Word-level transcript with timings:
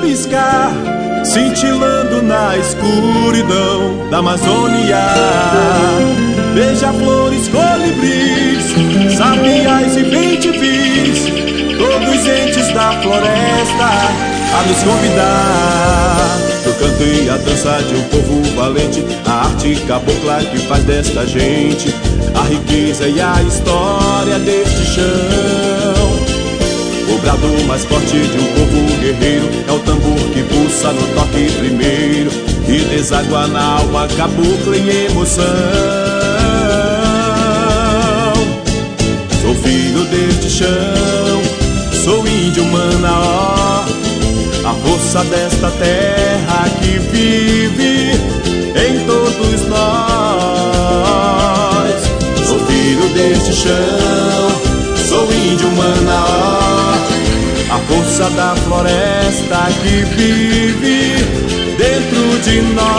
piscar, 0.00 0.72
cintilando 1.24 2.22
na 2.22 2.56
escuridão 2.56 4.08
da 4.10 4.18
Amazônia. 4.18 4.98
Beija-flores, 6.54 7.48
colibris, 7.48 9.16
sabiás 9.16 9.96
e 9.96 10.02
bentivis, 10.02 11.24
todos 11.78 12.26
entes 12.26 12.74
da 12.74 12.92
floresta 13.02 14.30
a 14.52 14.62
nos 14.66 14.82
convidar. 14.82 16.38
Eu 16.66 16.74
cantei 16.74 17.28
a 17.30 17.36
dança 17.36 17.82
de 17.82 17.94
um 17.94 18.02
povo 18.04 18.42
valente, 18.56 19.04
a 19.26 19.46
arte 19.46 19.76
cabocla 19.86 20.42
que 20.50 20.58
faz 20.66 20.84
desta 20.84 21.26
gente 21.26 21.94
a 22.34 22.42
riqueza 22.42 23.08
e 23.08 23.20
a 23.20 23.42
história 23.42 24.38
deste 24.38 24.84
chão. 24.86 25.99
Brado 27.22 27.48
mais 27.66 27.84
forte 27.84 28.18
de 28.18 28.38
um 28.38 28.46
povo 28.54 29.00
guerreiro 29.00 29.48
é 29.68 29.72
o 29.72 29.78
tambor 29.80 30.18
que 30.32 30.42
pulsa 30.44 30.92
no 30.92 31.06
toque 31.14 31.50
primeiro 31.58 32.30
e 32.66 32.78
deságua 32.84 33.46
na 33.48 33.62
alma 33.78 34.08
cabocla 34.16 34.76
em 34.76 34.88
emoção. 35.06 35.44
Sou 39.42 39.54
filho 39.56 40.04
deste 40.04 40.50
chão, 40.50 41.42
sou 42.04 42.26
índio 42.26 42.64
manaó, 42.66 43.84
a 44.64 44.74
força 44.84 45.24
desta 45.24 45.70
terra 45.72 46.68
que 46.80 46.98
vive 46.98 48.12
em 48.76 49.04
todos 49.06 49.66
nós. 49.68 49.80
Sou 52.46 52.58
filho 52.66 53.08
deste 53.14 53.52
chão, 53.52 54.50
sou 55.08 55.32
índio 55.32 55.70
manaó, 55.72 56.59
força 58.20 58.30
da 58.30 58.54
floresta 58.56 59.56
que 59.82 60.04
vive 60.14 61.14
dentro 61.78 62.38
de 62.44 62.60
nós. 62.74 62.90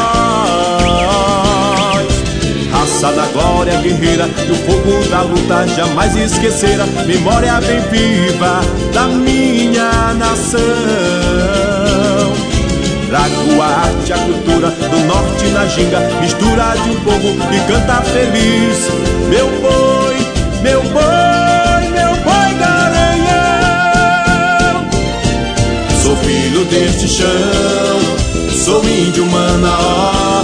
Raça 2.72 3.11
da 3.11 3.25
glória 3.28 3.78
guerreira 3.81 4.28
e 4.47 4.52
o 4.52 4.55
fogo 4.55 5.03
da 5.09 5.22
luta 5.22 5.67
jamais 5.67 6.16
esquecerá. 6.16 6.86
Memória 7.05 7.61
bem 7.61 7.80
viva 7.91 8.61
da 8.94 9.08
minha 9.08 10.13
nação. 10.16 10.59
Trago 13.08 13.61
a 13.61 13.66
arte, 13.66 14.13
a 14.13 14.17
cultura 14.17 14.72
do 14.72 15.00
norte 15.06 15.45
na 15.50 15.67
ginga, 15.67 16.00
mistura 16.22 16.73
de 16.83 16.89
um 16.89 17.00
povo 17.02 17.35
que 17.50 17.59
canta 17.72 18.02
feliz. 18.02 18.89
Meu 19.30 19.47
boi, 19.61 20.16
meu 20.63 20.81
boi, 20.83 21.31
deste 26.92 27.08
chão, 27.08 28.00
sou 28.66 28.84
índio 28.84 29.25
manaó, 29.28 30.44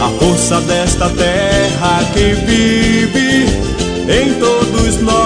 a 0.00 0.08
força 0.18 0.60
desta 0.62 1.08
terra 1.10 2.00
que 2.12 2.32
vive 2.46 3.46
em 4.08 4.34
todos 4.34 5.00
nós. 5.02 5.18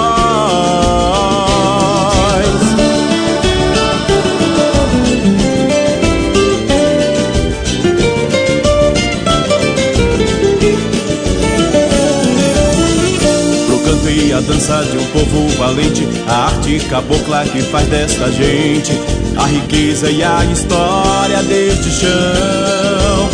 Pro 13.66 13.78
canto 13.78 14.10
e 14.10 14.32
a 14.32 14.40
dança 14.40 14.84
de 14.84 14.98
um 14.98 15.04
povo 15.06 15.48
valente, 15.56 16.08
a 16.26 16.46
arte 16.46 16.80
cabocla 16.90 17.44
que 17.44 17.62
faz 17.62 17.86
desta 17.86 18.30
gente 18.32 19.21
a 19.36 19.46
riqueza 19.46 20.10
e 20.10 20.22
a 20.22 20.44
história 20.44 21.42
deste 21.42 21.90
chão. 21.90 23.30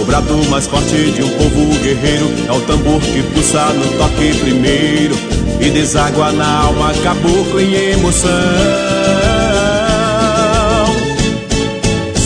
O 0.00 0.04
brado 0.04 0.36
mais 0.48 0.66
forte 0.66 1.10
de 1.12 1.22
um 1.22 1.28
povo 1.28 1.78
guerreiro 1.82 2.30
é 2.48 2.52
o 2.52 2.60
tambor 2.62 3.00
que 3.00 3.22
pulsa 3.22 3.66
no 3.72 3.86
toque 3.98 4.34
primeiro 4.40 5.14
e 5.60 5.70
deságua 5.70 6.32
na 6.32 6.62
alma 6.62 6.92
cabocla 7.02 7.62
em 7.62 7.74
emoção. 7.92 8.32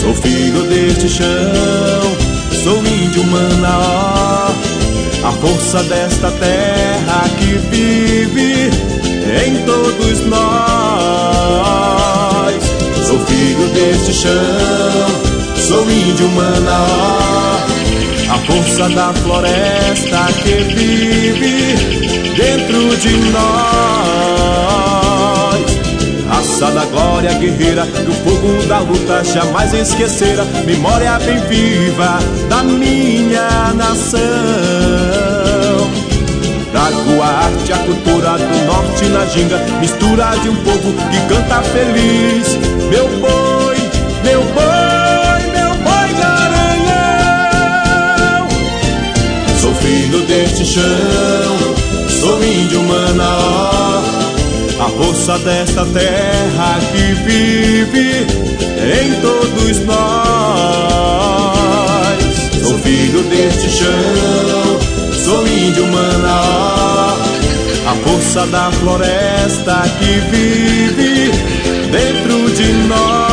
Sou 0.01 0.13
filho 0.15 0.63
deste 0.63 1.09
chão, 1.09 2.17
sou 2.63 2.77
índio 2.79 3.23
manaó, 3.25 4.51
a 5.23 5.31
força 5.33 5.83
desta 5.83 6.31
terra 6.31 7.29
que 7.37 7.57
vive 7.69 8.06
deste 13.77 14.11
chão, 14.11 14.31
sou 15.55 15.89
índio 15.89 16.27
manaó, 16.29 17.59
a 18.29 18.37
força 18.39 18.89
da 18.89 19.13
floresta 19.13 20.33
que 20.41 20.53
vive 20.73 21.75
dentro 22.35 22.97
de 22.97 23.17
nós. 23.31 24.17
Raça 26.27 26.71
da 26.71 26.85
glória 26.85 27.33
guerreira 27.33 27.85
que 27.85 28.09
o 28.09 28.13
fogo 28.13 28.65
da 28.67 28.79
luta 28.79 29.23
jamais 29.23 29.73
esquecerá. 29.73 30.43
Memória 30.65 31.19
bem 31.19 31.39
viva 31.41 32.19
da 32.49 32.63
minha 32.63 33.73
nação. 33.75 34.19
Trago 36.71 37.21
a 37.21 37.27
arte, 37.27 37.73
a 37.73 37.77
cultura 37.77 38.37
do 38.37 38.65
norte 38.65 39.05
na 39.05 39.25
ginga, 39.27 39.57
mistura 39.79 40.35
de 40.41 40.49
um 40.49 40.55
povo 40.57 40.93
que 41.09 41.19
canta 41.33 41.61
feliz. 41.61 42.57
Meu 42.89 43.07
boi, 43.19 43.46
meu 44.27 44.43
boi, 44.43 45.41
meu 45.55 45.71
boi 45.85 46.09
garanhão. 46.19 46.97
Sou 49.61 49.73
filho 49.75 50.19
deste 50.25 50.65
chão, 50.65 51.57
sou 52.09 52.43
índio 52.43 52.83
manaó, 52.83 54.03
a 54.79 54.89
força 54.89 55.39
desta 55.39 55.85
terra 55.85 56.79
que 56.91 57.13
vive 57.25 58.27
em 58.99 59.13
todos 59.21 59.79
nós. 59.85 59.97
Sou 62.67 62.77
filho 62.79 63.23
deste 63.23 63.69
chão, 63.69 64.79
sou 65.23 65.47
índio 65.47 65.87
manaó, 65.87 67.15
a 67.87 67.95
força 68.03 68.45
da 68.47 68.69
floresta 68.71 69.83
que 69.99 70.19
vive 70.31 71.31
dentro 71.91 72.51
de 72.51 72.73
nós. 72.89 73.26